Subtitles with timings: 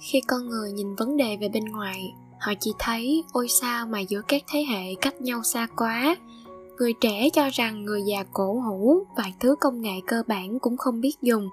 [0.00, 4.00] khi con người nhìn vấn đề về bên ngoài, họ chỉ thấy ôi sao mà
[4.00, 6.16] giữa các thế hệ cách nhau xa quá?
[6.78, 10.76] Người trẻ cho rằng người già cổ hủ vài thứ công nghệ cơ bản cũng
[10.76, 11.48] không biết dùng.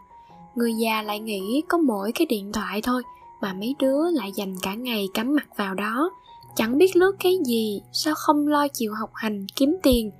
[0.55, 3.04] Người già lại nghĩ có mỗi cái điện thoại thôi
[3.42, 6.10] mà mấy đứa lại dành cả ngày cắm mặt vào đó.
[6.56, 10.12] Chẳng biết lướt cái gì, sao không lo chịu học hành, kiếm tiền?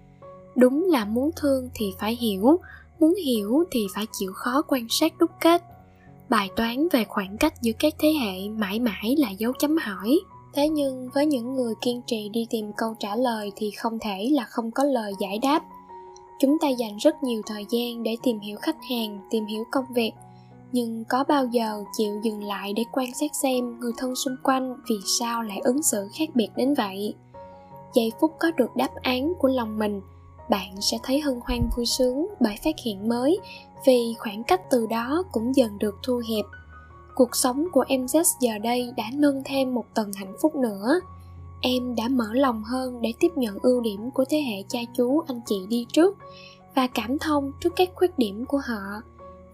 [0.56, 2.60] Đúng là muốn thương thì phải hiểu,
[3.00, 5.62] muốn hiểu thì phải chịu khó quan sát đúc kết
[6.30, 10.20] bài toán về khoảng cách giữa các thế hệ mãi mãi là dấu chấm hỏi.
[10.54, 14.30] Thế nhưng với những người kiên trì đi tìm câu trả lời thì không thể
[14.32, 15.64] là không có lời giải đáp.
[16.40, 19.86] Chúng ta dành rất nhiều thời gian để tìm hiểu khách hàng, tìm hiểu công
[19.96, 20.12] việc,
[20.72, 24.76] nhưng có bao giờ chịu dừng lại để quan sát xem người thân xung quanh
[24.90, 27.14] vì sao lại ứng xử khác biệt đến vậy?
[27.94, 30.02] Giây phút có được đáp án của lòng mình
[30.50, 33.40] bạn sẽ thấy hân hoan vui sướng bởi phát hiện mới
[33.86, 36.46] vì khoảng cách từ đó cũng dần được thu hẹp.
[37.16, 41.00] Cuộc sống của em Z giờ đây đã nâng thêm một tầng hạnh phúc nữa.
[41.62, 45.20] Em đã mở lòng hơn để tiếp nhận ưu điểm của thế hệ cha chú
[45.28, 46.18] anh chị đi trước
[46.76, 49.02] và cảm thông trước các khuyết điểm của họ.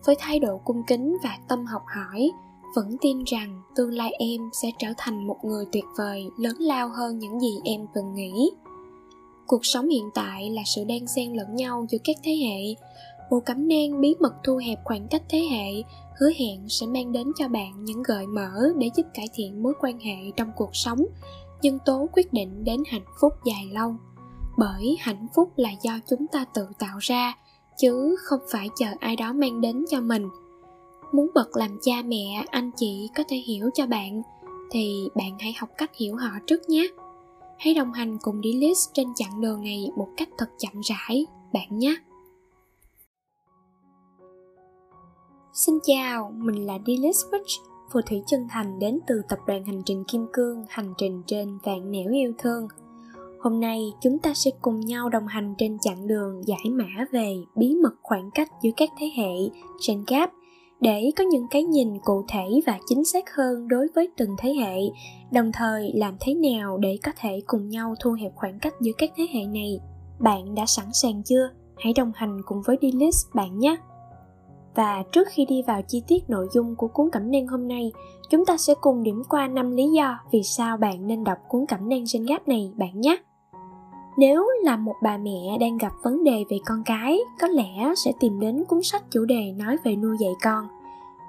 [0.05, 2.31] Với thái độ cung kính và tâm học hỏi,
[2.75, 6.89] vẫn tin rằng tương lai em sẽ trở thành một người tuyệt vời, lớn lao
[6.89, 8.51] hơn những gì em từng nghĩ
[9.53, 12.75] cuộc sống hiện tại là sự đan xen lẫn nhau giữa các thế hệ.
[13.31, 15.83] Bộ cẩm nang bí mật thu hẹp khoảng cách thế hệ,
[16.19, 19.73] hứa hẹn sẽ mang đến cho bạn những gợi mở để giúp cải thiện mối
[19.81, 21.05] quan hệ trong cuộc sống.
[21.61, 23.95] Nhân tố quyết định đến hạnh phúc dài lâu.
[24.57, 27.33] Bởi hạnh phúc là do chúng ta tự tạo ra,
[27.77, 30.29] chứ không phải chờ ai đó mang đến cho mình.
[31.11, 34.21] Muốn bật làm cha mẹ, anh chị có thể hiểu cho bạn,
[34.71, 36.87] thì bạn hãy học cách hiểu họ trước nhé
[37.63, 41.79] hãy đồng hành cùng Delist trên chặng đường này một cách thật chậm rãi bạn
[41.79, 41.95] nhé
[45.53, 49.81] Xin chào, mình là Delist Witch, phù thủy chân thành đến từ tập đoàn hành
[49.85, 52.67] trình Kim Cương, hành trình trên vạn nẻo yêu thương.
[53.39, 57.35] Hôm nay chúng ta sẽ cùng nhau đồng hành trên chặng đường giải mã về
[57.55, 59.33] bí mật khoảng cách giữa các thế hệ
[59.87, 60.31] Gen gap
[60.83, 64.53] để có những cái nhìn cụ thể và chính xác hơn đối với từng thế
[64.53, 64.79] hệ,
[65.31, 68.91] đồng thời làm thế nào để có thể cùng nhau thu hẹp khoảng cách giữa
[68.97, 69.79] các thế hệ này.
[70.19, 71.49] Bạn đã sẵn sàng chưa?
[71.77, 73.77] Hãy đồng hành cùng với Dilis bạn nhé!
[74.75, 77.91] Và trước khi đi vào chi tiết nội dung của cuốn cẩm nang hôm nay,
[78.29, 81.65] chúng ta sẽ cùng điểm qua 5 lý do vì sao bạn nên đọc cuốn
[81.65, 83.17] cẩm nang trên gáp này bạn nhé.
[84.17, 88.11] Nếu là một bà mẹ đang gặp vấn đề về con cái, có lẽ sẽ
[88.19, 90.67] tìm đến cuốn sách chủ đề nói về nuôi dạy con.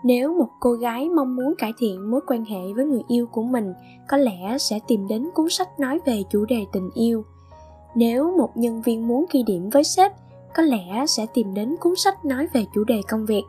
[0.02, 3.42] Nếu một cô gái mong muốn cải thiện mối quan hệ với người yêu của
[3.42, 3.72] mình,
[4.08, 7.24] có lẽ sẽ tìm đến cuốn sách nói về chủ đề tình yêu.
[7.94, 10.12] Nếu một nhân viên muốn ghi điểm với sếp,
[10.54, 13.44] có lẽ sẽ tìm đến cuốn sách nói về chủ đề công việc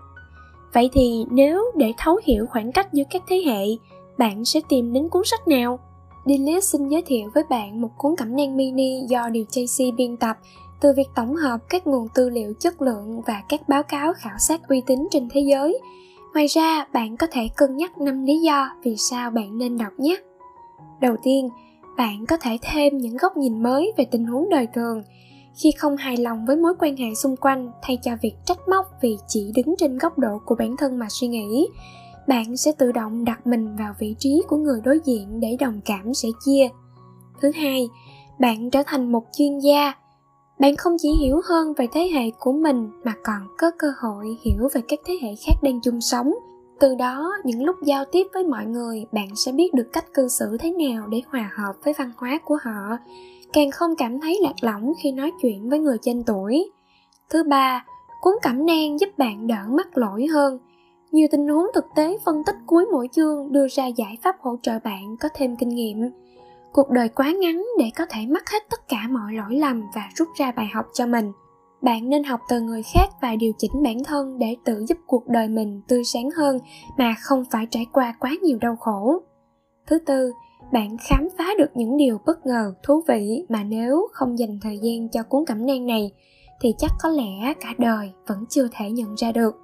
[0.76, 3.66] vậy thì nếu để thấu hiểu khoảng cách giữa các thế hệ
[4.18, 5.80] bạn sẽ tìm đến cuốn sách nào
[6.26, 10.38] Dilith xin giới thiệu với bạn một cuốn cẩm nang mini do DJC biên tập
[10.82, 14.38] từ việc tổng hợp các nguồn tư liệu chất lượng và các báo cáo khảo
[14.40, 15.80] sát uy tín trên thế giới.
[16.34, 19.94] Ngoài ra, bạn có thể cân nhắc 5 lý do vì sao bạn nên đọc
[19.98, 20.16] nhé.
[21.02, 21.50] Đầu tiên,
[21.98, 25.04] bạn có thể thêm những góc nhìn mới về tình huống đời thường
[25.64, 28.86] khi không hài lòng với mối quan hệ xung quanh thay cho việc trách móc
[29.02, 31.68] vì chỉ đứng trên góc độ của bản thân mà suy nghĩ
[32.28, 35.82] bạn sẽ tự động đặt mình vào vị trí của người đối diện để đồng
[35.86, 36.68] cảm sẻ chia.
[37.42, 37.90] Thứ hai,
[38.40, 39.94] bạn trở thành một chuyên gia.
[40.60, 44.38] Bạn không chỉ hiểu hơn về thế hệ của mình mà còn có cơ hội
[44.46, 46.34] hiểu về các thế hệ khác đang chung sống.
[46.80, 50.28] Từ đó, những lúc giao tiếp với mọi người, bạn sẽ biết được cách cư
[50.28, 52.98] xử thế nào để hòa hợp với văn hóa của họ,
[53.54, 56.72] càng không cảm thấy lạc lõng khi nói chuyện với người trên tuổi.
[57.30, 57.86] Thứ ba,
[58.22, 60.60] cuốn cẩm nang giúp bạn đỡ mắc lỗi hơn
[61.16, 64.58] nhiều tình huống thực tế phân tích cuối mỗi chương đưa ra giải pháp hỗ
[64.62, 66.10] trợ bạn có thêm kinh nghiệm.
[66.72, 70.10] Cuộc đời quá ngắn để có thể mắc hết tất cả mọi lỗi lầm và
[70.16, 71.32] rút ra bài học cho mình.
[71.82, 75.28] Bạn nên học từ người khác và điều chỉnh bản thân để tự giúp cuộc
[75.28, 76.60] đời mình tươi sáng hơn
[76.98, 79.22] mà không phải trải qua quá nhiều đau khổ.
[79.88, 80.32] Thứ tư,
[80.74, 84.78] bạn khám phá được những điều bất ngờ, thú vị mà nếu không dành thời
[84.78, 86.12] gian cho cuốn cẩm nang này
[86.62, 89.56] thì chắc có lẽ cả đời vẫn chưa thể nhận ra được.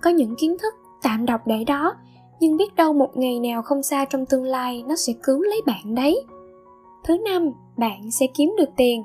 [0.00, 1.94] Có những kiến thức tạm đọc để đó,
[2.40, 5.62] nhưng biết đâu một ngày nào không xa trong tương lai nó sẽ cứu lấy
[5.66, 6.24] bạn đấy.
[7.04, 9.04] Thứ năm, bạn sẽ kiếm được tiền.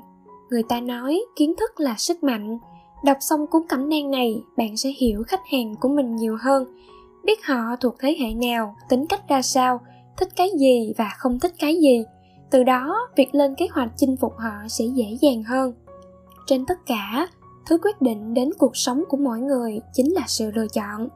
[0.50, 2.58] Người ta nói kiến thức là sức mạnh.
[3.04, 6.64] Đọc xong cuốn cẩm nang này, bạn sẽ hiểu khách hàng của mình nhiều hơn.
[7.24, 9.80] Biết họ thuộc thế hệ nào, tính cách ra sao,
[10.16, 12.04] thích cái gì và không thích cái gì.
[12.50, 15.72] Từ đó, việc lên kế hoạch chinh phục họ sẽ dễ dàng hơn.
[16.46, 17.28] Trên tất cả,
[17.66, 21.08] thứ quyết định đến cuộc sống của mỗi người chính là sự lựa chọn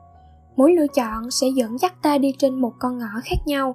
[0.56, 3.74] mỗi lựa chọn sẽ dẫn dắt ta đi trên một con ngõ khác nhau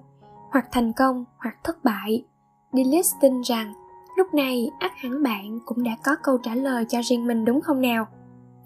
[0.52, 2.26] hoặc thành công hoặc thất bại
[2.74, 3.74] Dillis tin rằng
[4.18, 7.62] lúc này ắt hẳn bạn cũng đã có câu trả lời cho riêng mình đúng
[7.62, 8.08] không nào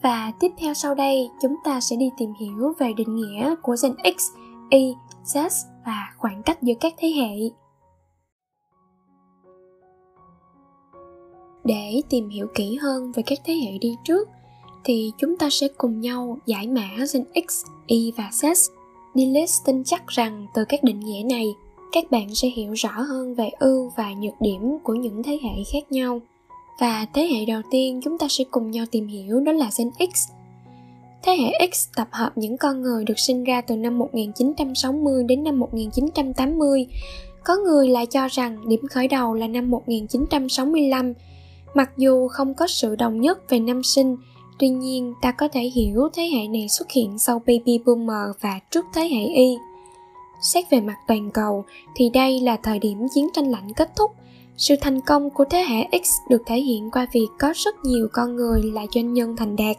[0.04, 3.75] và tiếp theo sau đây chúng ta sẽ đi tìm hiểu về định nghĩa của
[3.83, 4.24] gen X,
[4.69, 4.95] Y,
[5.25, 5.50] Z
[5.86, 7.50] và khoảng cách giữa các thế hệ.
[11.63, 14.30] Để tìm hiểu kỹ hơn về các thế hệ đi trước
[14.85, 18.53] thì chúng ta sẽ cùng nhau giải mã gen X, Y và Z.
[19.15, 21.45] Dillis tin chắc rằng từ các định nghĩa này,
[21.91, 25.63] các bạn sẽ hiểu rõ hơn về ưu và nhược điểm của những thế hệ
[25.74, 26.21] khác nhau.
[26.80, 29.89] Và thế hệ đầu tiên chúng ta sẽ cùng nhau tìm hiểu đó là Gen
[30.13, 30.30] X.
[31.24, 35.44] Thế hệ X tập hợp những con người được sinh ra từ năm 1960 đến
[35.44, 36.88] năm 1980.
[37.44, 41.13] Có người lại cho rằng điểm khởi đầu là năm 1965.
[41.74, 44.15] Mặc dù không có sự đồng nhất về năm sinh,
[44.59, 48.59] tuy nhiên ta có thể hiểu thế hệ này xuất hiện sau Baby Boomer và
[48.71, 49.57] trước thế hệ Y.
[50.41, 51.65] Xét về mặt toàn cầu
[51.95, 54.11] thì đây là thời điểm chiến tranh lạnh kết thúc
[54.57, 58.07] sự thành công của thế hệ X được thể hiện qua việc có rất nhiều
[58.13, 59.77] con người là doanh nhân thành đạt.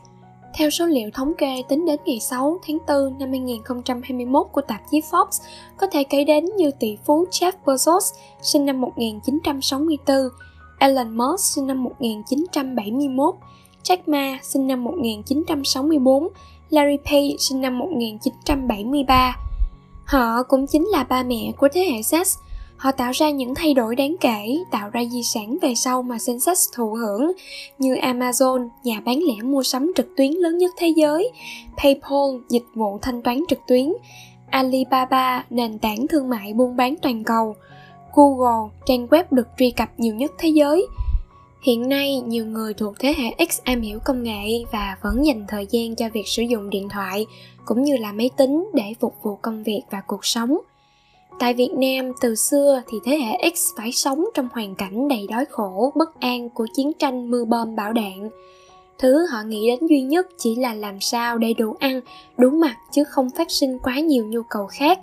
[0.54, 4.80] Theo số liệu thống kê tính đến ngày 6 tháng 4 năm 2021 của tạp
[4.90, 5.42] chí Forbes,
[5.76, 10.16] có thể kể đến như tỷ phú Jeff Bezos sinh năm 1964,
[10.78, 13.34] Elon Musk sinh năm 1971,
[13.84, 16.28] Jack Ma sinh năm 1964,
[16.70, 19.36] Larry Page sinh năm 1973.
[20.04, 22.24] Họ cũng chính là ba mẹ của thế hệ Z
[22.76, 26.18] Họ tạo ra những thay đổi đáng kể, tạo ra di sản về sau mà
[26.18, 27.32] Sensex thụ hưởng,
[27.78, 31.30] như Amazon, nhà bán lẻ mua sắm trực tuyến lớn nhất thế giới,
[31.76, 33.92] PayPal, dịch vụ thanh toán trực tuyến,
[34.50, 37.54] Alibaba, nền tảng thương mại buôn bán toàn cầu,
[38.14, 40.86] Google, trang web được truy cập nhiều nhất thế giới.
[41.66, 45.44] Hiện nay, nhiều người thuộc thế hệ X am hiểu công nghệ và vẫn dành
[45.48, 47.26] thời gian cho việc sử dụng điện thoại
[47.64, 50.58] cũng như là máy tính để phục vụ công việc và cuộc sống–
[51.38, 55.26] Tại Việt Nam từ xưa thì thế hệ X phải sống trong hoàn cảnh đầy
[55.30, 58.30] đói khổ, bất an của chiến tranh mưa bom bão đạn.
[58.98, 62.00] Thứ họ nghĩ đến duy nhất chỉ là làm sao để đủ ăn,
[62.36, 64.98] đủ mặc chứ không phát sinh quá nhiều nhu cầu khác.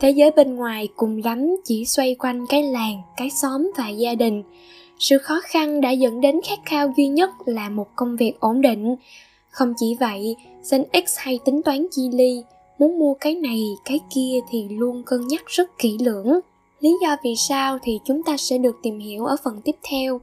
[0.00, 4.14] Thế giới bên ngoài cùng lắm chỉ xoay quanh cái làng, cái xóm và gia
[4.14, 4.42] đình.
[4.98, 8.60] Sự khó khăn đã dẫn đến khát khao duy nhất là một công việc ổn
[8.60, 8.96] định.
[9.50, 10.36] Không chỉ vậy,
[10.70, 12.42] Gen X hay tính toán chi ly,
[12.78, 16.40] muốn mua cái này cái kia thì luôn cân nhắc rất kỹ lưỡng.
[16.80, 20.20] Lý do vì sao thì chúng ta sẽ được tìm hiểu ở phần tiếp theo.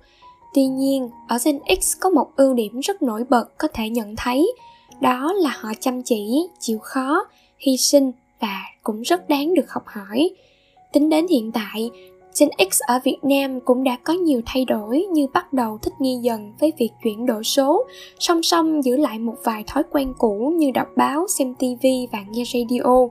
[0.53, 4.15] Tuy nhiên ở gen x có một ưu điểm rất nổi bật có thể nhận
[4.15, 4.53] thấy
[5.01, 7.27] đó là họ chăm chỉ chịu khó
[7.57, 10.29] hy sinh và cũng rất đáng được học hỏi.
[10.93, 11.89] Tính đến hiện tại
[12.39, 15.93] Gen X ở Việt Nam cũng đã có nhiều thay đổi như bắt đầu thích
[15.99, 17.85] nghi dần với việc chuyển đổi số,
[18.19, 22.19] song song giữ lại một vài thói quen cũ như đọc báo, xem TV và
[22.29, 23.07] nghe radio.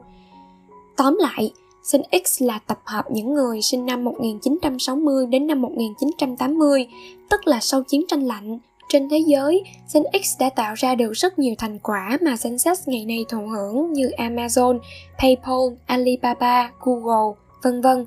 [0.97, 1.53] Tóm lại,
[1.93, 6.87] Gen X là tập hợp những người sinh năm 1960 đến năm 1980,
[7.31, 8.59] tức là sau chiến tranh lạnh.
[8.88, 9.62] Trên thế giới,
[9.94, 13.25] Gen X đã tạo ra được rất nhiều thành quả mà Gen Z ngày nay
[13.29, 14.79] thụ hưởng như Amazon,
[15.19, 18.06] PayPal, Alibaba, Google, vân vân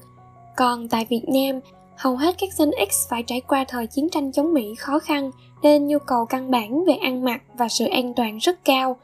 [0.58, 1.60] còn tại Việt Nam,
[1.98, 5.32] hầu hết các dân X phải trải qua thời chiến tranh chống Mỹ khó khăn
[5.62, 8.96] nên nhu cầu căn bản về ăn mặc và sự an toàn rất cao.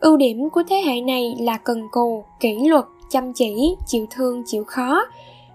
[0.00, 4.42] Ưu điểm của thế hệ này là cần cù, kỷ luật, chăm chỉ, chịu thương,
[4.46, 5.04] chịu khó.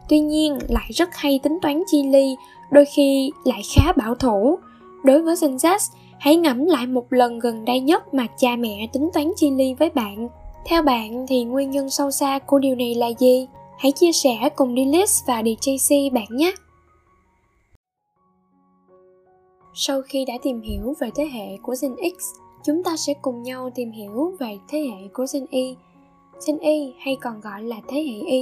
[0.09, 2.35] Tuy nhiên lại rất hay tính toán chi ly,
[2.71, 4.57] đôi khi lại khá bảo thủ.
[5.03, 5.77] Đối với Gen Z,
[6.19, 9.73] hãy ngẫm lại một lần gần đây nhất mà cha mẹ tính toán chi ly
[9.73, 10.27] với bạn.
[10.65, 13.47] Theo bạn thì nguyên nhân sâu xa của điều này là gì?
[13.81, 16.53] Hãy chia sẻ cùng Dilis và DJC bạn nhé!
[19.73, 22.23] Sau khi đã tìm hiểu về thế hệ của Gen X,
[22.63, 25.75] chúng ta sẽ cùng nhau tìm hiểu về thế hệ của Gen Y.
[26.47, 28.41] Gen Y hay còn gọi là thế hệ Y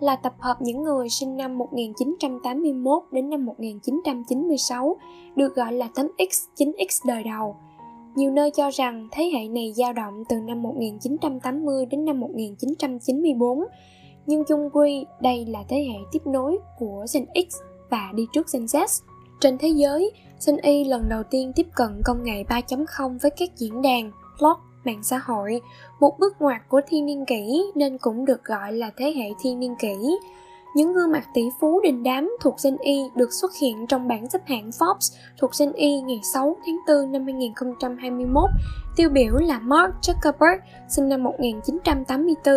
[0.00, 4.96] là tập hợp những người sinh năm 1981 đến năm 1996,
[5.36, 7.56] được gọi là tấm X, 9X đời đầu.
[8.14, 13.64] Nhiều nơi cho rằng thế hệ này dao động từ năm 1980 đến năm 1994,
[14.28, 17.56] nhưng chung quy đây là thế hệ tiếp nối của Gen X
[17.90, 18.86] và đi trước Gen Z.
[19.40, 20.10] Trên thế giới,
[20.46, 24.56] Gen Y lần đầu tiên tiếp cận công nghệ 3.0 với các diễn đàn, blog,
[24.84, 25.60] mạng xã hội,
[26.00, 29.58] một bước ngoặt của thiên niên kỷ nên cũng được gọi là thế hệ thiên
[29.58, 29.96] niên kỷ.
[30.74, 34.30] Những gương mặt tỷ phú đình đám thuộc Gen Y được xuất hiện trong bảng
[34.30, 38.44] xếp hạng Forbes thuộc Gen Y ngày 6 tháng 4 năm 2021.
[38.96, 40.58] Tiêu biểu là Mark Zuckerberg,
[40.88, 42.54] sinh năm 1984,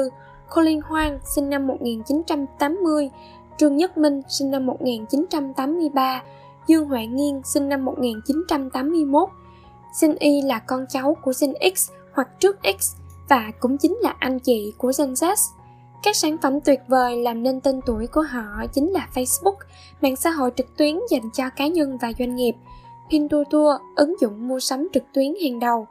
[0.55, 3.10] Colin Hoang sinh năm 1980,
[3.58, 6.24] Trương Nhất Minh sinh năm 1983,
[6.67, 9.29] Dương Huệ Nghiên sinh năm 1981.
[9.93, 12.96] Sinh Y là con cháu của sinh X hoặc trước X
[13.29, 15.36] và cũng chính là anh chị của Gen Z.
[16.03, 19.55] Các sản phẩm tuyệt vời làm nên tên tuổi của họ chính là Facebook,
[20.01, 22.55] mạng xã hội trực tuyến dành cho cá nhân và doanh nghiệp,
[23.10, 25.88] Pinduoduo, ứng dụng mua sắm trực tuyến hàng đầu,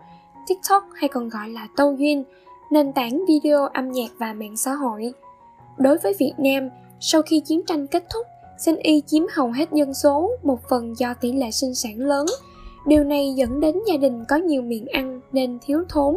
[0.47, 2.25] TikTok hay còn gọi là Douyin,
[2.71, 5.13] nền tảng video âm nhạc và mạng xã hội.
[5.79, 6.69] Đối với Việt Nam,
[7.01, 8.27] sau khi chiến tranh kết thúc,
[8.59, 12.27] sinh Y chiếm hầu hết dân số, một phần do tỷ lệ sinh sản lớn.
[12.87, 16.17] Điều này dẫn đến gia đình có nhiều miệng ăn nên thiếu thốn.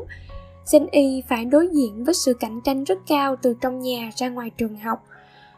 [0.65, 4.29] Sinh Y phải đối diện với sự cạnh tranh rất cao từ trong nhà ra
[4.29, 5.03] ngoài trường học.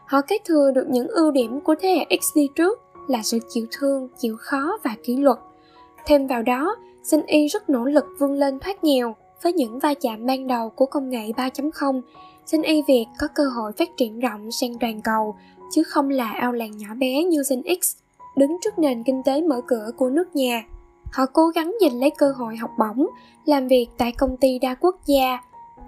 [0.06, 3.38] Họ kế thừa được những ưu điểm của thế hệ X đi trước là sự
[3.48, 5.38] chịu thương, chịu khó và kỷ luật.
[6.06, 9.94] Thêm vào đó, sinh Y rất nỗ lực vươn lên thoát nghèo với những va
[9.94, 12.00] chạm ban đầu của công nghệ 3.0
[12.52, 15.36] Gen Y Việt có cơ hội phát triển rộng sang toàn cầu,
[15.74, 17.96] chứ không là ao làng nhỏ bé như Gen X,
[18.36, 20.64] đứng trước nền kinh tế mở cửa của nước nhà.
[21.12, 23.06] Họ cố gắng giành lấy cơ hội học bổng,
[23.44, 25.38] làm việc tại công ty đa quốc gia.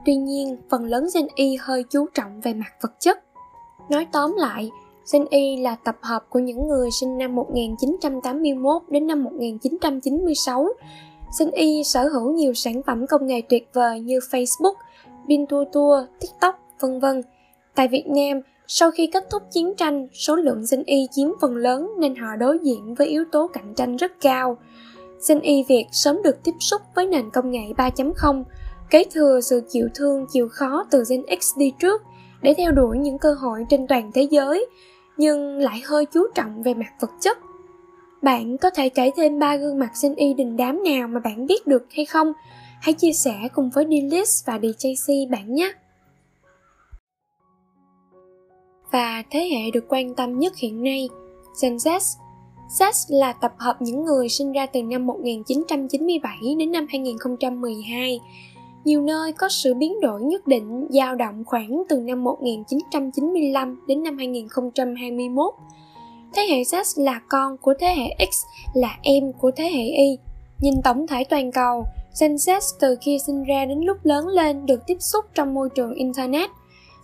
[0.05, 3.25] Tuy nhiên, phần lớn Gen Y hơi chú trọng về mặt vật chất.
[3.89, 4.71] Nói tóm lại,
[5.13, 10.69] Gen Y là tập hợp của những người sinh năm 1981 đến năm 1996.
[11.31, 14.75] Sinh Y sở hữu nhiều sản phẩm công nghệ tuyệt vời như Facebook,
[15.29, 17.23] Pinduoduo, TikTok, vân vân.
[17.75, 21.57] Tại Việt Nam, sau khi kết thúc chiến tranh, số lượng sinh Y chiếm phần
[21.57, 24.59] lớn nên họ đối diện với yếu tố cạnh tranh rất cao.
[25.21, 28.45] Sinh Y Việt sớm được tiếp xúc với nền công nghệ 3.0,
[28.91, 32.03] kế thừa sự chịu thương chịu khó từ Gen X đi trước
[32.43, 34.67] để theo đuổi những cơ hội trên toàn thế giới,
[35.17, 37.39] nhưng lại hơi chú trọng về mặt vật chất.
[38.23, 41.47] Bạn có thể kể thêm ba gương mặt sinh Y đình đám nào mà bạn
[41.47, 42.33] biết được hay không?
[42.81, 45.73] Hãy chia sẻ cùng với D-List và DJC bạn nhé!
[48.93, 51.09] Và thế hệ được quan tâm nhất hiện nay,
[51.63, 52.01] Gen Z.
[52.79, 58.21] Z là tập hợp những người sinh ra từ năm 1997 đến năm 2012.
[58.85, 64.03] Nhiều nơi có sự biến đổi nhất định dao động khoảng từ năm 1995 đến
[64.03, 65.55] năm 2021.
[66.35, 68.45] Thế hệ Z là con của thế hệ X,
[68.75, 70.19] là em của thế hệ Y.
[70.61, 71.85] Nhìn tổng thể toàn cầu,
[72.21, 75.69] Gen Z từ khi sinh ra đến lúc lớn lên được tiếp xúc trong môi
[75.75, 76.51] trường Internet.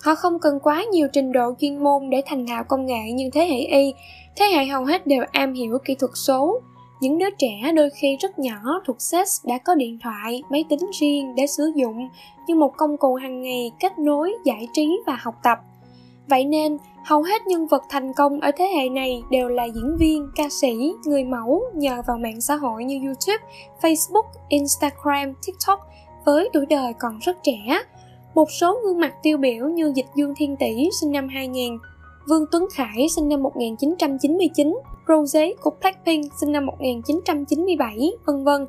[0.03, 3.31] Họ không cần quá nhiều trình độ chuyên môn để thành thạo công nghệ như
[3.33, 3.95] thế hệ Y,
[4.37, 6.61] thế hệ hầu hết đều am hiểu kỹ thuật số.
[7.01, 10.91] Những đứa trẻ đôi khi rất nhỏ thuộc Z đã có điện thoại, máy tính
[11.01, 12.09] riêng để sử dụng
[12.49, 15.59] như một công cụ hàng ngày kết nối, giải trí và học tập.
[16.29, 19.97] Vậy nên, hầu hết nhân vật thành công ở thế hệ này đều là diễn
[19.99, 23.45] viên, ca sĩ, người mẫu nhờ vào mạng xã hội như YouTube,
[23.81, 25.81] Facebook, Instagram, TikTok
[26.25, 27.83] với tuổi đời còn rất trẻ.
[28.35, 31.79] Một số gương mặt tiêu biểu như Dịch Dương Thiên Tỷ sinh năm 2000,
[32.29, 34.77] Vương Tuấn Khải sinh năm 1999,
[35.09, 38.67] Rosé của Blackpink sinh năm 1997, vân vân.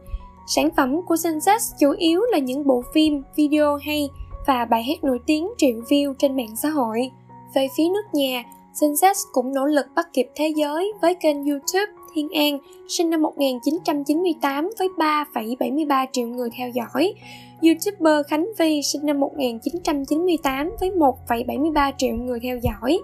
[0.48, 4.10] Sản phẩm của Sensex chủ yếu là những bộ phim, video hay
[4.48, 7.12] và bài hát nổi tiếng triệu view trên mạng xã hội.
[7.55, 8.43] Về phía nước nhà,
[8.74, 12.57] Sensex cũng nỗ lực bắt kịp thế giới với kênh YouTube Thiên An,
[12.88, 17.13] sinh năm 1998 với 3,73 triệu người theo dõi.
[17.62, 23.00] YouTuber Khánh Vi sinh năm 1998 với 1,73 triệu người theo dõi.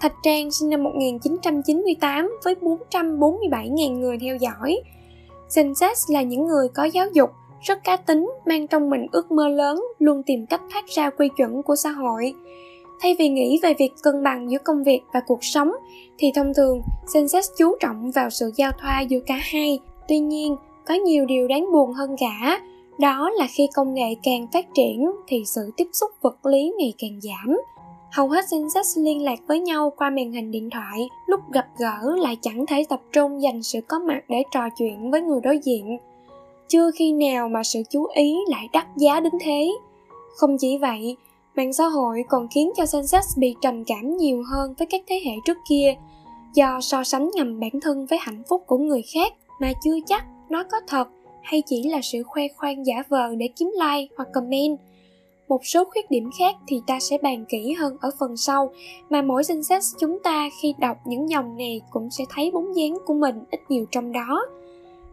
[0.00, 4.76] Thạch Trang sinh năm 1998 với 447.000 người theo dõi.
[5.48, 7.30] Sensex là những người có giáo dục,
[7.60, 11.28] rất cá tính, mang trong mình ước mơ lớn, luôn tìm cách thoát ra quy
[11.36, 12.34] chuẩn của xã hội.
[13.00, 15.72] Thay vì nghĩ về việc cân bằng giữa công việc và cuộc sống,
[16.18, 16.82] thì thông thường
[17.14, 19.78] Sensex chú trọng vào sự giao thoa giữa cả hai.
[20.08, 22.60] Tuy nhiên, có nhiều điều đáng buồn hơn cả,
[22.98, 26.94] đó là khi công nghệ càng phát triển thì sự tiếp xúc vật lý ngày
[26.98, 27.56] càng giảm.
[28.12, 32.16] Hầu hết Sensex liên lạc với nhau qua màn hình điện thoại, lúc gặp gỡ
[32.16, 35.58] lại chẳng thể tập trung dành sự có mặt để trò chuyện với người đối
[35.58, 35.98] diện.
[36.68, 39.72] Chưa khi nào mà sự chú ý lại đắt giá đến thế.
[40.36, 41.16] Không chỉ vậy,
[41.60, 45.20] Mạng xã hội còn khiến cho Sensex bị trầm cảm nhiều hơn với các thế
[45.24, 45.94] hệ trước kia
[46.54, 50.24] do so sánh ngầm bản thân với hạnh phúc của người khác mà chưa chắc
[50.48, 51.08] nó có thật
[51.42, 54.78] hay chỉ là sự khoe khoang giả vờ để kiếm like hoặc comment.
[55.48, 58.70] Một số khuyết điểm khác thì ta sẽ bàn kỹ hơn ở phần sau
[59.10, 62.98] mà mỗi Sensex chúng ta khi đọc những dòng này cũng sẽ thấy bóng dáng
[63.06, 64.46] của mình ít nhiều trong đó.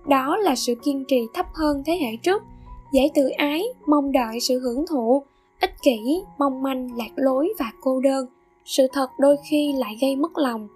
[0.08, 2.44] Đó là sự kiên trì thấp hơn thế hệ trước,
[2.92, 5.24] dễ tự ái, mong đợi sự hưởng thụ,
[5.60, 8.26] ích kỷ mong manh lạc lối và cô đơn
[8.66, 10.68] sự thật đôi khi lại gây mất lòng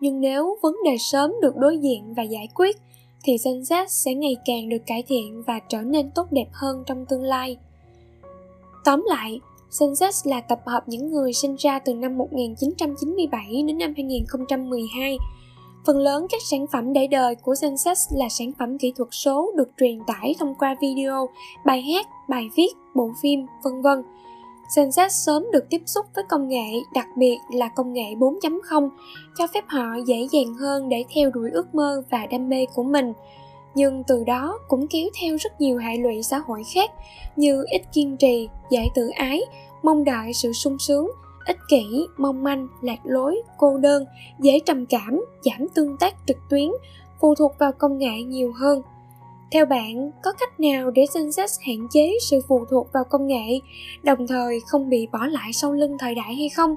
[0.00, 2.76] nhưng nếu vấn đề sớm được đối diện và giải quyết
[3.24, 6.82] thì Gen Z sẽ ngày càng được cải thiện và trở nên tốt đẹp hơn
[6.86, 7.56] trong tương lai.
[8.84, 9.40] Tóm lại,
[9.80, 15.18] Gen Z là tập hợp những người sinh ra từ năm 1997 đến năm 2012.
[15.86, 19.08] Phần lớn các sản phẩm để đời của Gen Z là sản phẩm kỹ thuật
[19.12, 21.28] số được truyền tải thông qua video,
[21.66, 24.02] bài hát, bài viết, bộ phim, vân vân.
[24.68, 28.90] Sensex sớm được tiếp xúc với công nghệ, đặc biệt là công nghệ 4.0,
[29.38, 32.82] cho phép họ dễ dàng hơn để theo đuổi ước mơ và đam mê của
[32.82, 33.12] mình.
[33.74, 36.90] Nhưng từ đó cũng kéo theo rất nhiều hệ lụy xã hội khác
[37.36, 39.42] như ít kiên trì, dễ tự ái,
[39.82, 41.10] mong đợi sự sung sướng,
[41.46, 44.04] ích kỷ, mong manh, lạc lối, cô đơn,
[44.38, 46.70] dễ trầm cảm, giảm tương tác trực tuyến,
[47.20, 48.82] phụ thuộc vào công nghệ nhiều hơn.
[49.50, 53.60] Theo bạn, có cách nào để Sensex hạn chế sự phụ thuộc vào công nghệ,
[54.02, 56.74] đồng thời không bị bỏ lại sau lưng thời đại hay không?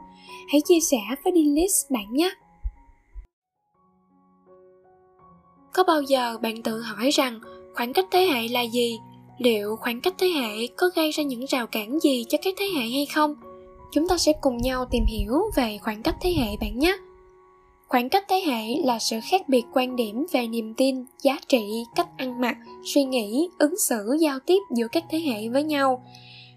[0.51, 2.31] Hãy chia sẻ với Dilis bạn nhé!
[5.73, 7.39] Có bao giờ bạn tự hỏi rằng
[7.75, 8.99] khoảng cách thế hệ là gì?
[9.37, 12.65] Liệu khoảng cách thế hệ có gây ra những rào cản gì cho các thế
[12.65, 13.35] hệ hay không?
[13.91, 16.97] chúng ta sẽ cùng nhau tìm hiểu về khoảng cách thế hệ bạn nhé
[17.91, 21.83] khoảng cách thế hệ là sự khác biệt quan điểm về niềm tin, giá trị,
[21.95, 22.57] cách ăn mặc,
[22.93, 26.03] suy nghĩ, ứng xử, giao tiếp giữa các thế hệ với nhau.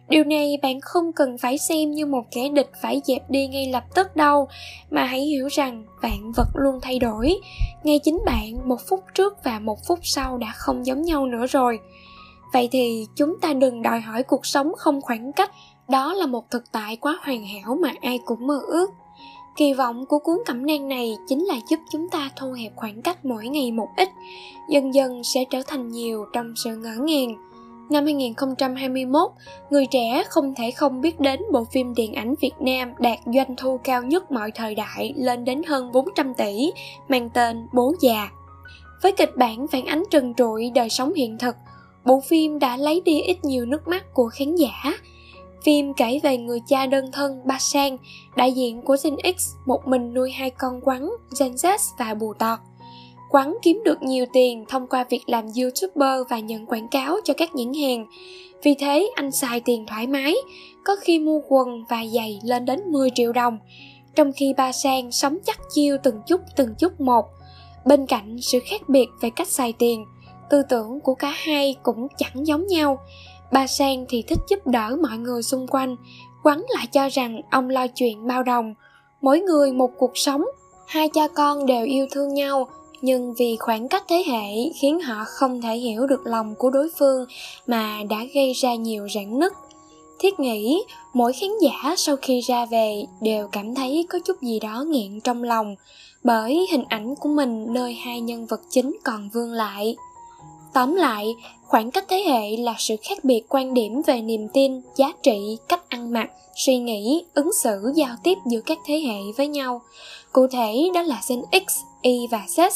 [0.09, 3.67] Điều này bạn không cần phải xem như một kẻ địch phải dẹp đi ngay
[3.73, 4.49] lập tức đâu,
[4.91, 7.35] mà hãy hiểu rằng bạn vật luôn thay đổi.
[7.85, 11.47] Ngay chính bạn, một phút trước và một phút sau đã không giống nhau nữa
[11.47, 11.79] rồi.
[12.53, 15.51] Vậy thì chúng ta đừng đòi hỏi cuộc sống không khoảng cách,
[15.89, 18.91] đó là một thực tại quá hoàn hảo mà ai cũng mơ ước
[19.57, 23.03] kỳ vọng của cuốn cẩm nang này chính là giúp chúng ta thu hẹp khoảng
[23.03, 24.09] cách mỗi ngày một ít
[24.71, 27.35] dần dần sẽ trở thành nhiều trong sự ngỡ ngàng
[27.91, 29.31] Năm 2021,
[29.71, 33.57] người trẻ không thể không biết đến bộ phim điện ảnh Việt Nam đạt doanh
[33.57, 36.73] thu cao nhất mọi thời đại lên đến hơn 400 tỷ,
[37.09, 38.29] mang tên Bố già.
[39.03, 41.57] Với kịch bản phản ánh trần trụi đời sống hiện thực,
[42.05, 44.93] bộ phim đã lấy đi ít nhiều nước mắt của khán giả,
[45.65, 47.99] Phim kể về người cha đơn thân Ba Sang,
[48.37, 51.09] đại diện của Gen X, một mình nuôi hai con quắn,
[51.41, 52.59] Gen Z và Bù Tọt.
[53.31, 57.35] Quắn kiếm được nhiều tiền thông qua việc làm YouTuber và nhận quảng cáo cho
[57.37, 58.07] các nhãn hàng.
[58.63, 60.35] Vì thế anh xài tiền thoải mái,
[60.85, 63.59] có khi mua quần và giày lên đến 10 triệu đồng,
[64.15, 67.25] trong khi Ba Sang sống chắc chiêu từng chút từng chút một.
[67.87, 70.05] Bên cạnh sự khác biệt về cách xài tiền,
[70.51, 72.99] tư tưởng của cả hai cũng chẳng giống nhau
[73.53, 75.97] Ba Sang thì thích giúp đỡ mọi người xung quanh,
[76.43, 78.75] quắn lại cho rằng ông lo chuyện bao đồng.
[79.21, 80.45] Mỗi người một cuộc sống,
[80.87, 82.69] hai cha con đều yêu thương nhau,
[83.01, 86.89] nhưng vì khoảng cách thế hệ khiến họ không thể hiểu được lòng của đối
[86.99, 87.27] phương
[87.67, 89.53] mà đã gây ra nhiều rạn nứt.
[90.19, 94.61] Thiết nghĩ mỗi khán giả sau khi ra về đều cảm thấy có chút gì
[94.61, 95.77] đó nghẹn trong lòng
[96.25, 99.97] bởi hình ảnh của mình nơi hai nhân vật chính còn vương lại.
[100.75, 104.81] Tóm lại, khoảng cách thế hệ là sự khác biệt quan điểm về niềm tin,
[104.97, 109.19] giá trị, cách ăn mặc, suy nghĩ, ứng xử, giao tiếp giữa các thế hệ
[109.37, 109.83] với nhau.
[110.33, 112.71] Cụ thể đó là Gen X, Y và Z.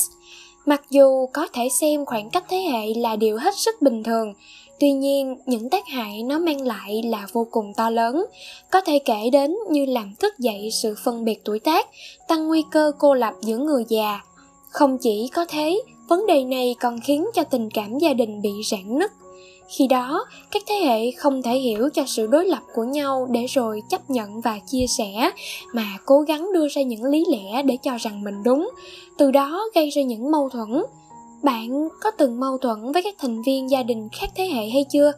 [0.66, 4.34] Mặc dù có thể xem khoảng cách thế hệ là điều hết sức bình thường,
[4.80, 8.24] tuy nhiên những tác hại nó mang lại là vô cùng to lớn
[8.70, 11.86] có thể kể đến như làm thức dậy sự phân biệt tuổi tác
[12.28, 14.20] tăng nguy cơ cô lập giữa người già
[14.70, 18.50] không chỉ có thế vấn đề này còn khiến cho tình cảm gia đình bị
[18.70, 19.10] rạn nứt.
[19.68, 23.46] Khi đó, các thế hệ không thể hiểu cho sự đối lập của nhau để
[23.46, 25.30] rồi chấp nhận và chia sẻ,
[25.74, 28.70] mà cố gắng đưa ra những lý lẽ để cho rằng mình đúng.
[29.18, 30.82] Từ đó gây ra những mâu thuẫn.
[31.42, 34.84] Bạn có từng mâu thuẫn với các thành viên gia đình khác thế hệ hay
[34.84, 35.12] chưa?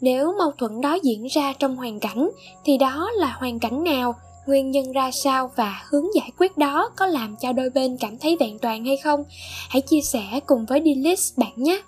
[0.00, 2.30] Nếu mâu thuẫn đó diễn ra trong hoàn cảnh,
[2.64, 4.14] thì đó là hoàn cảnh nào?
[4.46, 8.18] Nguyên nhân ra sao và hướng giải quyết đó có làm cho đôi bên cảm
[8.18, 9.24] thấy vẹn toàn hay không?
[9.68, 11.82] Hãy chia sẻ cùng với Dilis bạn nhé!